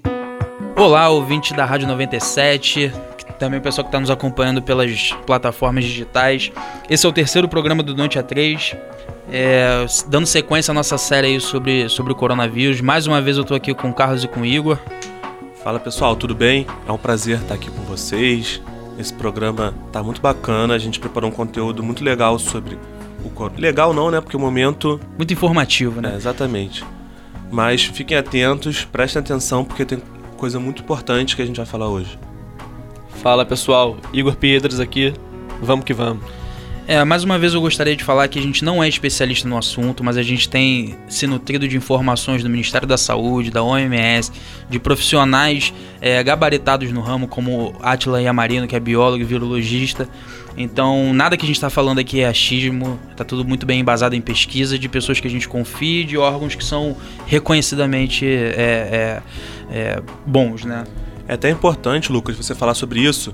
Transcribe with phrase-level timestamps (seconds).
[0.77, 2.93] Olá, ouvinte da Rádio 97,
[3.39, 6.51] também o pessoal que está nos acompanhando pelas plataformas digitais.
[6.87, 8.75] Esse é o terceiro programa do Noite a 3,
[9.31, 12.79] é, dando sequência à nossa série aí sobre, sobre o coronavírus.
[12.79, 14.77] Mais uma vez eu estou aqui com o Carlos e com o Igor.
[15.63, 16.67] Fala pessoal, tudo bem?
[16.87, 18.61] É um prazer estar aqui com vocês.
[18.99, 22.77] Esse programa tá muito bacana, a gente preparou um conteúdo muito legal sobre
[23.23, 24.21] o legal não, né?
[24.21, 26.13] Porque o momento muito informativo, né?
[26.13, 26.83] É, exatamente.
[27.51, 30.01] Mas fiquem atentos, prestem atenção porque tem
[30.37, 32.17] coisa muito importante que a gente vai falar hoje.
[33.21, 35.13] Fala pessoal, Igor Piedras aqui.
[35.61, 36.38] Vamos que vamos.
[36.89, 39.55] É, mais uma vez eu gostaria de falar que a gente não é especialista no
[39.55, 44.31] assunto, mas a gente tem se nutrido de informações do Ministério da Saúde, da OMS,
[44.67, 45.71] de profissionais
[46.01, 50.09] é, gabaritados no ramo, como Atila Yamarino, que é biólogo e virologista.
[50.57, 54.15] Então, nada que a gente está falando aqui é achismo, está tudo muito bem embasado
[54.15, 59.21] em pesquisa de pessoas que a gente confia de órgãos que são reconhecidamente é, é,
[59.69, 60.85] é bons, né?
[61.27, 63.31] É até importante, Lucas, você falar sobre isso,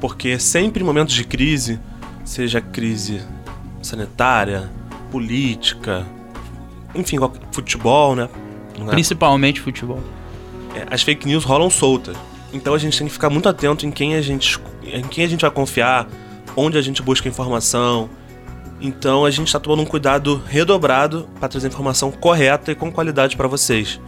[0.00, 1.78] porque sempre em momentos de crise
[2.24, 3.22] seja crise
[3.82, 4.70] sanitária,
[5.10, 6.06] política,
[6.94, 7.18] enfim,
[7.52, 8.28] futebol, né?
[8.80, 8.90] É?
[8.90, 10.00] Principalmente futebol.
[10.74, 12.16] É, as fake news rolam soltas.
[12.52, 15.28] Então a gente tem que ficar muito atento em quem a gente, em quem a
[15.28, 16.08] gente vai confiar,
[16.56, 18.08] onde a gente busca informação.
[18.80, 23.36] Então a gente está tomando um cuidado redobrado para trazer informação correta e com qualidade
[23.36, 24.00] para vocês.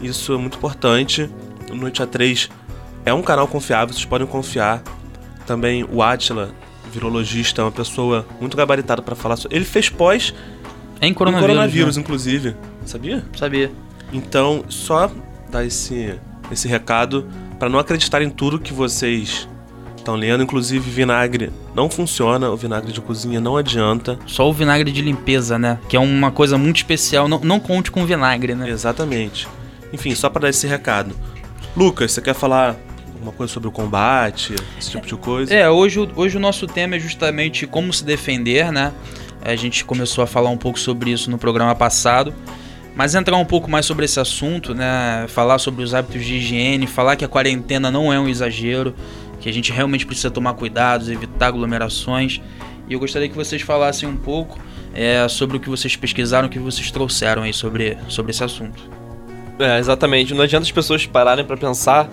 [0.00, 1.28] Isso é muito importante.
[1.70, 2.48] O Noite A3
[3.04, 4.82] é um canal confiável, vocês podem confiar.
[5.46, 6.52] Também o Atila
[6.90, 9.56] virologista, é uma pessoa muito gabaritada para falar sobre.
[9.56, 10.34] Ele fez pós
[11.00, 12.02] em coronavírus, em coronavírus né?
[12.02, 12.56] inclusive.
[12.84, 13.24] Sabia?
[13.36, 13.70] Sabia.
[14.12, 15.10] Então, só
[15.50, 16.14] dar esse,
[16.50, 17.26] esse recado
[17.58, 19.48] para não acreditar em tudo que vocês
[19.96, 20.42] estão lendo.
[20.42, 24.18] Inclusive, vinagre não funciona, o vinagre de cozinha não adianta.
[24.26, 25.78] Só o vinagre de limpeza, né?
[25.88, 27.28] Que é uma coisa muito especial.
[27.28, 28.68] Não, não conte com vinagre, né?
[28.68, 29.46] Exatamente.
[29.92, 31.14] Enfim, só para dar esse recado.
[31.76, 32.76] Lucas, você quer falar
[33.20, 35.54] alguma coisa sobre o combate, esse tipo de coisa?
[35.54, 38.92] É, hoje, hoje o nosso tema é justamente como se defender, né?
[39.42, 42.34] A gente começou a falar um pouco sobre isso no programa passado.
[42.96, 45.26] Mas entrar um pouco mais sobre esse assunto, né?
[45.28, 48.94] Falar sobre os hábitos de higiene, falar que a quarentena não é um exagero,
[49.38, 52.40] que a gente realmente precisa tomar cuidados, evitar aglomerações.
[52.88, 54.58] E eu gostaria que vocês falassem um pouco
[54.92, 58.82] é, sobre o que vocês pesquisaram, o que vocês trouxeram aí sobre, sobre esse assunto.
[59.58, 60.34] É, exatamente.
[60.34, 62.10] Não adianta as pessoas pararem para pensar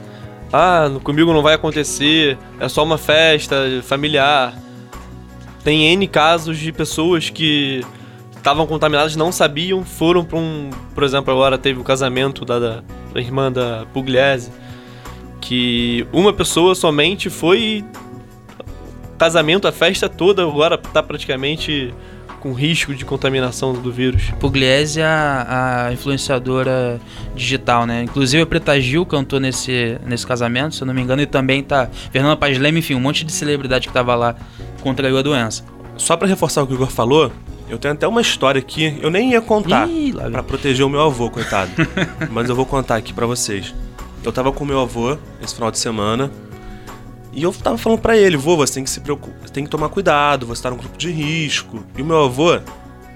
[0.52, 4.56] ah, comigo não vai acontecer, é só uma festa familiar.
[5.64, 7.84] Tem N casos de pessoas que
[8.36, 10.70] estavam contaminadas não sabiam, foram para um.
[10.96, 12.84] Por exemplo, agora teve o casamento da, da,
[13.16, 14.52] irmã da Pugliese,
[15.42, 17.84] que uma pessoa somente foi.
[19.18, 21.94] Casamento, a festa toda agora tá praticamente
[22.40, 24.32] com risco de contaminação do vírus.
[24.40, 27.00] Pugliese é a, a influenciadora
[27.36, 28.04] digital, né?
[28.04, 31.64] Inclusive a Preta Gil cantou nesse, nesse casamento, se eu não me engano, e também
[31.64, 34.36] tá Fernanda Paz Leme, enfim, um monte de celebridade que tava lá
[34.82, 35.64] contraiu a doença.
[35.98, 37.32] Só para reforçar o que o Igor falou,
[37.70, 39.88] eu tenho até uma história aqui, eu nem ia contar
[40.32, 41.72] para proteger o meu avô, coitado.
[42.32, 43.74] mas eu vou contar aqui para vocês.
[44.24, 46.32] Eu tava com meu avô esse final de semana,
[47.32, 49.90] e eu tava falando para ele, vô, você tem que se preocupar, tem que tomar
[49.90, 51.84] cuidado, você tá num grupo de risco.
[51.98, 52.60] E o meu avô,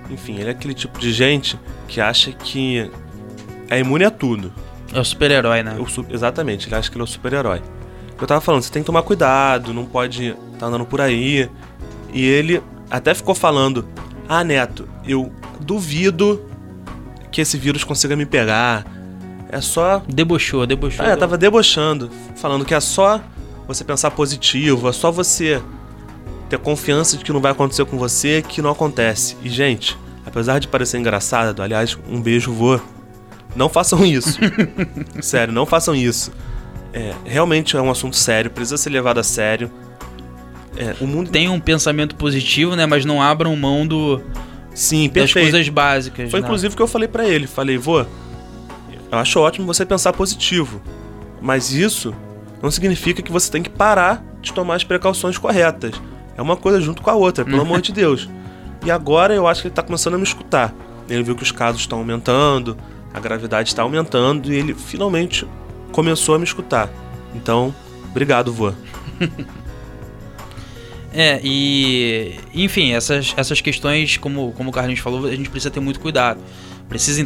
[0.09, 2.89] enfim, ele é aquele tipo de gente que acha que
[3.69, 4.53] é imune a tudo.
[4.93, 5.77] É o super-herói, né?
[6.09, 7.61] exatamente, ele acha que ele é o super-herói.
[8.19, 11.49] Eu tava falando, você tem que tomar cuidado, não pode estar tá andando por aí.
[12.13, 13.87] E ele até ficou falando:
[14.29, 16.45] Ah, Neto, eu duvido
[17.31, 18.85] que esse vírus consiga me pegar.
[19.49, 20.03] É só.
[20.07, 21.03] Debochou, debochou.
[21.03, 23.19] É, tava debochando, falando que é só
[23.67, 25.61] você pensar positivo, é só você
[26.49, 29.37] ter confiança de que não vai acontecer com você, que não acontece.
[29.41, 32.79] E, gente, apesar de parecer engraçado, aliás, um beijo vô,
[33.55, 34.37] não façam isso.
[35.21, 36.31] sério, não façam isso.
[36.93, 39.71] É, realmente é um assunto sério, precisa ser levado a sério.
[40.75, 42.85] É, o mundo tem um pensamento positivo, né?
[42.85, 44.21] Mas não abram mão do
[44.73, 45.35] Sim, perfeito.
[45.35, 46.31] das coisas básicas.
[46.31, 46.45] Foi né?
[46.45, 47.47] inclusive o que eu falei para ele.
[47.47, 50.81] Falei, vô, eu acho ótimo você pensar positivo,
[51.41, 52.13] mas isso
[52.61, 55.99] não significa que você tem que parar de tomar as precauções corretas.
[56.37, 58.29] É uma coisa junto com a outra, pelo amor de Deus.
[58.85, 60.73] E agora eu acho que ele está começando a me escutar.
[61.09, 62.77] Ele viu que os casos estão aumentando,
[63.13, 65.47] a gravidade está aumentando e ele finalmente
[65.91, 66.89] começou a me escutar.
[67.35, 67.73] Então,
[68.09, 68.71] obrigado, vô.
[71.13, 75.81] É, e enfim, essas, essas questões, como, como o Carlinhos falou, a gente precisa ter
[75.81, 76.39] muito cuidado.
[76.91, 77.25] Precisa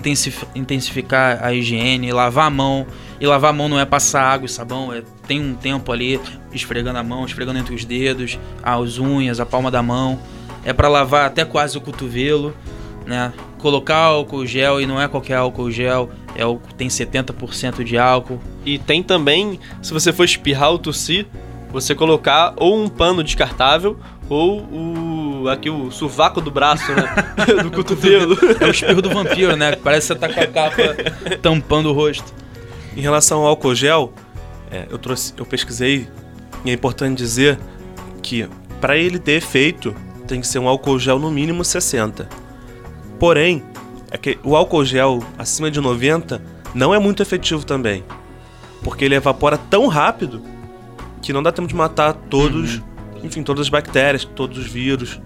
[0.54, 2.86] intensificar a higiene, lavar a mão.
[3.20, 6.22] E lavar a mão não é passar água e sabão, é tem um tempo ali
[6.54, 10.20] esfregando a mão, esfregando entre os dedos, as unhas, a palma da mão.
[10.64, 12.54] é para lavar até quase o cotovelo,
[13.08, 13.34] né?
[13.58, 18.40] Colocar álcool gel e não é qualquer álcool gel, é o tem 70% de álcool.
[18.64, 21.26] E tem também, se você for espirrar ou tossir,
[21.72, 23.98] você colocar ou um pano descartável
[24.30, 25.05] ou o
[25.50, 27.33] aqui o sovaco do braço, né?
[27.63, 28.38] do cotovelo.
[28.59, 29.75] É o espirro do vampiro, né?
[29.75, 30.81] Parece que você tá com a capa
[31.42, 32.33] tampando o rosto.
[32.95, 34.13] Em relação ao álcool gel,
[34.71, 36.07] é, eu, trouxe, eu pesquisei
[36.63, 37.59] e é importante dizer
[38.21, 38.47] que
[38.80, 39.95] para ele ter efeito
[40.27, 42.27] tem que ser um álcool gel no mínimo 60.
[43.19, 43.63] Porém,
[44.12, 46.42] é que o álcool gel acima de 90
[46.74, 48.03] não é muito efetivo também,
[48.83, 50.42] porque ele evapora tão rápido
[51.21, 52.81] que não dá tempo de matar todos,
[53.24, 55.19] enfim, todas as bactérias, todos os vírus.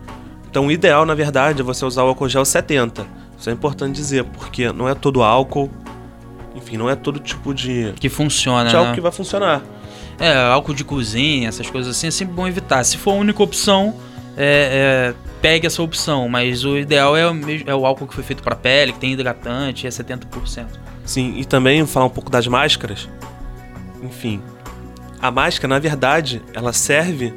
[0.49, 3.05] Então, o ideal, na verdade, é você usar o álcool gel 70.
[3.37, 5.69] Isso é importante dizer, porque não é todo álcool,
[6.55, 8.95] enfim, não é todo tipo de, Que funciona, de álcool né?
[8.95, 9.61] que vai funcionar.
[10.19, 12.83] É, álcool de cozinha, essas coisas assim, é sempre bom evitar.
[12.83, 13.95] Se for a única opção,
[14.35, 16.27] é, é, pegue essa opção.
[16.27, 17.35] Mas o ideal é o,
[17.65, 20.65] é o álcool que foi feito para pele, que tem hidratante, é 70%.
[21.05, 23.07] Sim, e também falar um pouco das máscaras.
[24.03, 24.41] Enfim,
[25.21, 27.33] a máscara, na verdade, ela serve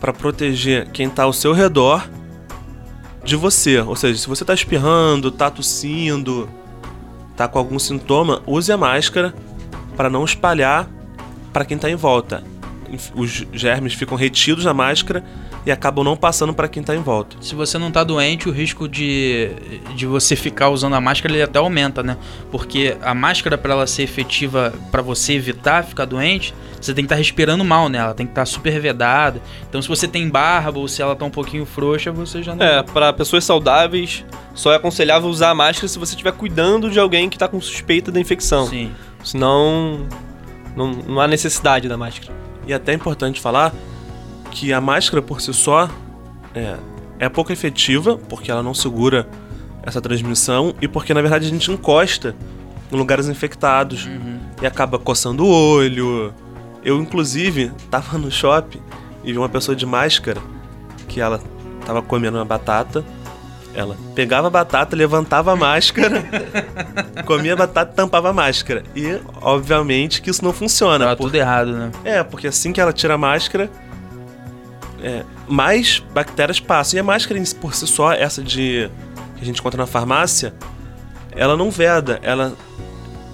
[0.00, 2.08] para proteger quem tá ao seu redor
[3.24, 3.80] de você.
[3.80, 6.48] Ou seja, se você tá espirrando, tá tossindo,
[7.36, 9.34] tá com algum sintoma, use a máscara
[9.96, 10.88] para não espalhar
[11.52, 12.44] para quem tá em volta.
[13.14, 15.24] Os germes ficam retidos na máscara
[15.66, 17.36] e acabam não passando para quem tá em volta.
[17.40, 19.50] Se você não tá doente, o risco de,
[19.94, 22.16] de você ficar usando a máscara ele até aumenta, né?
[22.50, 27.06] Porque a máscara, para ela ser efetiva, para você evitar ficar doente, você tem que
[27.06, 29.40] estar respirando mal nela, tem que estar super vedada.
[29.68, 32.64] Então, se você tem barba ou se ela tá um pouquinho frouxa, você já não.
[32.64, 34.24] É, para pessoas saudáveis,
[34.54, 37.58] só é aconselhável usar a máscara se você estiver cuidando de alguém que tá com
[37.60, 38.66] suspeita da infecção.
[38.66, 38.92] Sim.
[39.24, 40.06] Senão,
[40.76, 42.32] não, não há necessidade da máscara.
[42.66, 43.72] E até é importante falar
[44.54, 45.90] que a máscara por si só
[46.54, 46.76] é,
[47.18, 49.26] é pouco efetiva, porque ela não segura
[49.82, 52.34] essa transmissão e porque na verdade a gente encosta
[52.90, 54.08] em lugares infectados
[54.62, 56.32] e acaba coçando o olho.
[56.84, 58.80] Eu, inclusive, tava no shopping
[59.24, 60.40] e vi uma pessoa de máscara
[61.08, 61.40] que ela
[61.84, 63.04] tava comendo uma batata.
[63.74, 66.22] Ela pegava a batata, levantava a máscara,
[67.26, 68.84] comia a batata e tampava a máscara.
[68.94, 71.04] E, obviamente, que isso não funciona.
[71.06, 71.90] Tava por- tudo errado, né?
[72.04, 73.68] é, porque assim que ela tira a máscara,
[75.04, 76.96] é, mais bactérias passam.
[76.96, 78.90] E a máscara em si- por si só, essa de
[79.36, 80.54] que a gente encontra na farmácia,
[81.32, 82.54] ela não veda, ela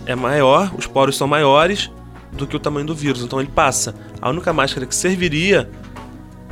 [0.06, 1.90] é maior, os poros são maiores
[2.32, 3.94] do que o tamanho do vírus, então ele passa.
[4.20, 5.70] A única máscara que serviria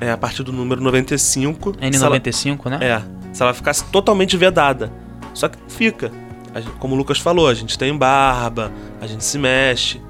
[0.01, 1.73] é a partir do número 95.
[1.73, 2.79] se ela- N95, né?
[2.81, 3.03] é,
[3.35, 4.93] se ela ficasse totalmente vedada.
[5.35, 6.11] Só que fica.
[6.55, 10.01] Gente- como o Lucas falou, a gente tem barba, a gente se mexe.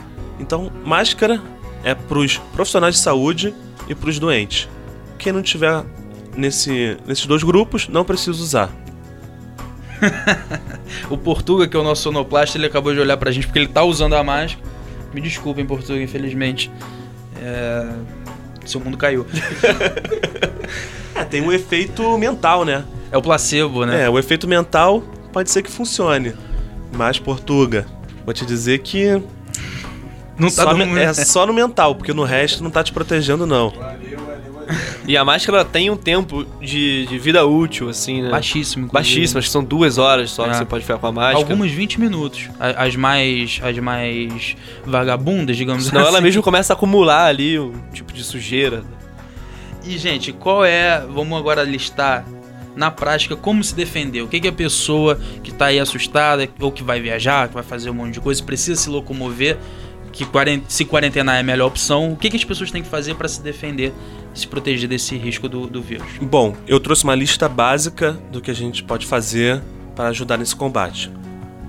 [0.41, 1.41] Então, máscara
[1.85, 3.55] é pros profissionais de saúde
[3.89, 4.69] e pros doentes.
[5.19, 5.85] Quem não tiver
[6.37, 8.71] nesse, nesses dois grupos, não precisa usar.
[11.11, 13.69] O Portuga, que é o nosso sonoplasta, ele acabou de olhar pra gente porque ele
[13.69, 14.63] tá usando a máscara.
[15.13, 16.71] Me desculpem, Portuga, infelizmente.
[17.41, 17.87] É...
[18.65, 19.27] Seu mundo caiu.
[21.15, 22.85] É, tem um efeito mental, né?
[23.11, 24.05] É o placebo, né?
[24.05, 26.33] É, o efeito mental pode ser que funcione.
[26.93, 27.87] Mas, Portuga,
[28.25, 29.21] vou te dizer que
[30.39, 33.47] Não tá só, me- é só no mental, porque no resto não tá te protegendo,
[33.47, 33.73] não.
[35.09, 38.29] E a máscara tem um tempo de, de vida útil, assim, né?
[38.29, 38.85] baixíssimo.
[38.85, 38.93] inclusive.
[38.93, 40.51] Baixíssimo, acho que são duas horas só É.
[40.51, 41.39] que você pode ficar com a máscara.
[41.39, 42.51] Algumas 20 minutos.
[42.61, 44.55] As mais, as mais
[44.85, 46.11] vagabundas, digamos Senão assim.
[46.11, 48.85] ela mesmo começa a acumular ali um tipo de sujeira.
[49.83, 51.01] E, gente, qual é.
[51.09, 52.27] Vamos agora listar
[52.77, 54.21] na prática como se defender.
[54.21, 57.63] O que, que a pessoa que tá aí assustada, ou que vai viajar, que vai
[57.63, 59.57] fazer um monte de coisa, precisa se locomover,
[60.13, 60.27] que
[60.69, 63.27] se quarentenar é a melhor opção, o que, que as pessoas têm que fazer para
[63.29, 63.93] se defender,
[64.39, 66.07] se proteger desse risco do, do vírus?
[66.21, 69.63] Bom, eu trouxe uma lista básica do que a gente pode fazer
[69.95, 71.11] para ajudar nesse combate.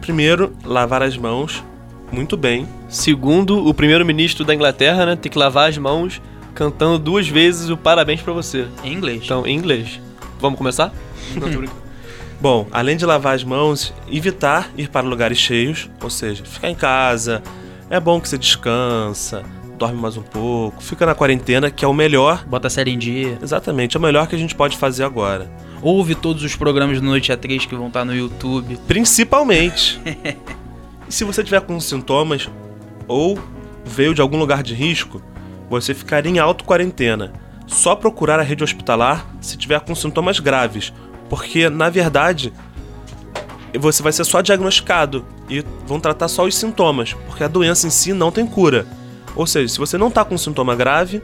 [0.02, 1.64] Primeiro, lavar as mãos
[2.12, 2.68] muito bem.
[2.88, 6.22] Segundo, o primeiro-ministro da Inglaterra, né, tem que lavar as mãos
[6.54, 8.68] cantando duas vezes o parabéns pra você.
[8.84, 9.22] Em inglês.
[9.24, 10.00] Então, em inglês.
[10.40, 10.94] Vamos começar?
[11.36, 11.72] Não, tô.
[12.42, 16.76] Bom, além de lavar as mãos, evitar ir para lugares cheios, ou seja, ficar em
[16.76, 17.44] casa.
[17.90, 19.44] É bom que você descansa,
[19.80, 22.46] dorme mais um pouco, fica na quarentena, que é o melhor.
[22.46, 23.40] Bota a série em dia.
[23.42, 25.50] Exatamente, é o melhor que a gente pode fazer agora.
[25.82, 28.78] Ouve todos os programas do Noite A3 que vão estar no YouTube.
[28.86, 30.00] Principalmente.
[31.08, 32.50] e se você tiver com sintomas
[33.08, 33.40] ou
[33.86, 35.22] veio de algum lugar de risco,
[35.70, 37.32] você ficaria em auto-quarentena.
[37.66, 40.92] Só procurar a rede hospitalar se tiver com sintomas graves,
[41.30, 42.52] porque na verdade
[43.80, 47.92] você vai ser só diagnosticado e vão tratar só os sintomas, porque a doença em
[47.92, 48.86] si não tem cura.
[49.36, 51.22] Ou seja, se você não está com sintoma grave,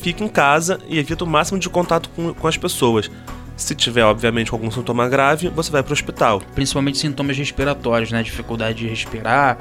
[0.00, 3.10] fique em casa e evita o máximo de contato com, com as pessoas.
[3.56, 6.40] Se tiver, obviamente, algum sintoma grave, você vai para o hospital.
[6.54, 8.22] Principalmente sintomas respiratórios, né?
[8.22, 9.58] Dificuldade de respirar,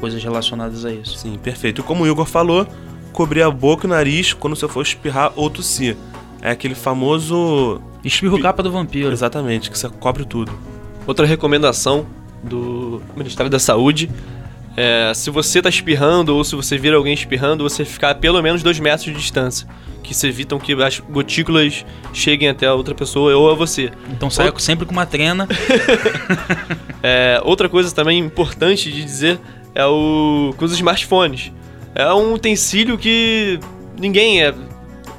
[0.00, 1.18] coisas relacionadas a isso.
[1.18, 1.82] Sim, perfeito.
[1.82, 2.66] E como o Igor falou,
[3.12, 5.96] cobrir a boca e o nariz quando você for espirrar ou tossir.
[6.40, 7.80] É aquele famoso.
[8.02, 9.12] Espirro capa do vampiro.
[9.12, 10.52] Exatamente, que você cobre tudo.
[11.06, 12.06] Outra recomendação
[12.42, 14.10] do Ministério da Saúde
[14.76, 18.42] é, se você tá espirrando ou se você vira alguém espirrando, você ficar a pelo
[18.42, 19.66] menos dois metros de distância.
[20.02, 23.90] Que se evitam que as gotículas cheguem até a outra pessoa ou a você.
[24.10, 25.48] Então saia sempre com uma trena.
[27.02, 29.40] é, outra coisa também importante de dizer
[29.74, 31.52] é o com os smartphones.
[31.94, 33.58] É um utensílio que
[33.98, 34.52] ninguém é.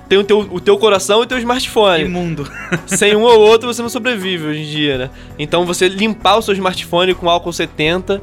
[0.07, 2.03] Tem o teu, o teu coração e o teu smartphone.
[2.03, 2.47] Imundo.
[2.85, 5.09] Sem um ou outro você não sobrevive hoje em dia, né?
[5.39, 8.21] Então você limpar o seu smartphone com álcool 70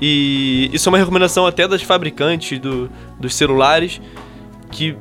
[0.00, 4.00] e isso é uma recomendação até das fabricantes do, dos celulares,
[4.70, 4.96] que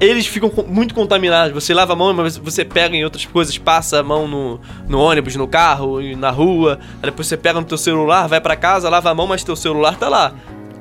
[0.00, 1.52] eles ficam muito contaminados.
[1.54, 4.98] Você lava a mão, mas você pega em outras coisas, passa a mão no, no
[4.98, 6.78] ônibus, no carro, na rua.
[6.94, 9.54] Aí depois você pega no teu celular, vai para casa, lava a mão, mas teu
[9.54, 10.34] celular tá lá.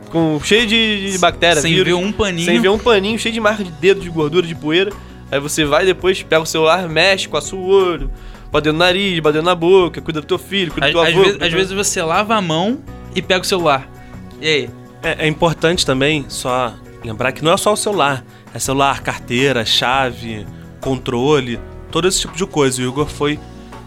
[0.09, 1.61] Com, cheio de, de bactérias.
[1.61, 2.45] Sem vírus, ver um paninho.
[2.45, 4.91] Sem ver um paninho, cheio de marca de dedo, de gordura, de poeira.
[5.31, 8.11] Aí você vai depois, pega o celular, mexe com a sua olho,
[8.51, 11.23] batendo no nariz, batendo na boca, cuida do teu filho, cuida do teu às avô.
[11.23, 12.79] Vezes, às vezes você lava a mão
[13.15, 13.89] e pega o celular.
[14.39, 14.69] E aí?
[15.03, 18.23] É, é, importante também só lembrar que não é só o celular.
[18.53, 20.45] É celular, carteira, chave,
[20.79, 22.81] controle, todo esse tipo de coisa.
[22.81, 23.39] O Igor foi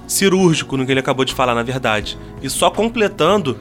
[0.06, 2.18] cirúrgico no que ele acabou de falar, na verdade.
[2.42, 3.58] E só completando,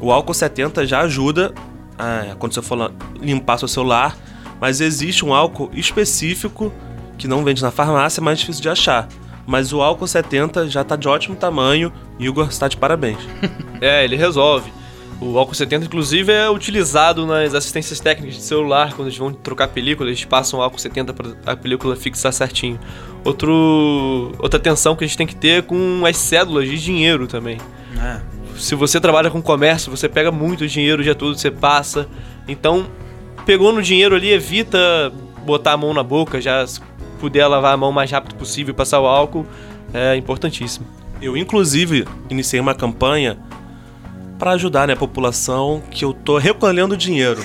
[0.00, 1.54] o álcool 70 já ajuda
[1.98, 4.16] a, quando você for limpar seu celular,
[4.60, 6.72] mas existe um álcool específico
[7.18, 9.08] que não vende na farmácia, é mais difícil de achar.
[9.46, 13.18] Mas o álcool 70 já está de ótimo tamanho, Igor está de parabéns.
[13.80, 14.72] é, ele resolve.
[15.20, 19.68] O álcool 70, inclusive, é utilizado nas assistências técnicas de celular, quando eles vão trocar
[19.68, 22.78] película, eles passam o álcool 70 para a película fixar certinho.
[23.24, 27.26] Outro, outra atenção que a gente tem que ter é com as cédulas de dinheiro
[27.26, 27.58] também.
[27.98, 28.20] É.
[28.58, 32.06] Se você trabalha com comércio, você pega muito dinheiro o dia todo, você passa.
[32.46, 32.86] Então,
[33.46, 35.12] pegou no dinheiro ali, evita
[35.44, 36.80] botar a mão na boca, já se
[37.18, 39.46] puder lavar a mão o mais rápido possível e passar o álcool,
[39.94, 40.86] é importantíssimo.
[41.22, 43.38] Eu, inclusive, iniciei uma campanha
[44.38, 47.40] para ajudar né, a população que eu tô recolhendo dinheiro.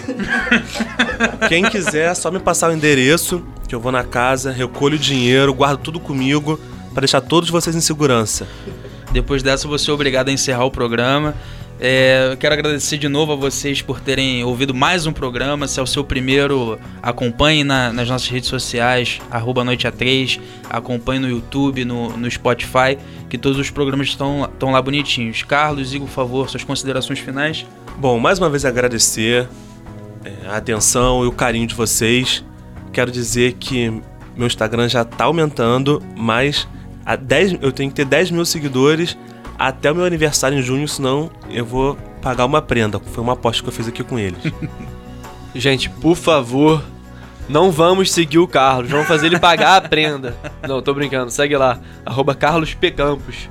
[1.48, 5.00] Quem quiser, é só me passar o endereço, que eu vou na casa, recolho o
[5.00, 6.60] dinheiro, guardo tudo comigo
[6.94, 8.48] para deixar todos vocês em segurança.
[9.12, 11.36] Depois dessa, eu vou ser obrigado a encerrar o programa.
[11.84, 15.68] É, eu quero agradecer de novo a vocês por terem ouvido mais um programa.
[15.68, 20.40] Se é o seu primeiro, acompanhe na, nas nossas redes sociais, arroba Noite a 3,
[20.70, 25.42] acompanhe no YouTube, no, no Spotify, que todos os programas estão, estão lá bonitinhos.
[25.42, 27.66] Carlos, Igor, por favor, suas considerações finais.
[27.98, 29.50] Bom, mais uma vez agradecer
[30.24, 32.46] é, a atenção e o carinho de vocês.
[32.94, 33.90] Quero dizer que
[34.38, 36.68] meu Instagram já está aumentando, mas
[37.04, 39.18] a 10, eu tenho que ter 10 mil seguidores
[39.68, 43.00] até o meu aniversário em junho, senão eu vou pagar uma prenda.
[43.00, 44.40] Foi uma aposta que eu fiz aqui com eles.
[45.54, 46.84] Gente, por favor,
[47.48, 50.36] não vamos seguir o Carlos, vamos fazer ele pagar a prenda.
[50.68, 52.90] Não, tô brincando, segue lá, arroba Carlos P.
[52.90, 53.50] Campos.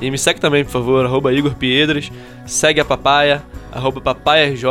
[0.00, 2.10] E me segue também, por favor, arroba Igor Piedras.
[2.44, 3.40] Segue a Papaya,
[3.70, 4.66] arroba PapaiaRJ,